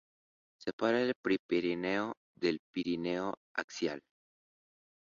[0.63, 4.01] Separa el Prepirineo del Pirineo axial.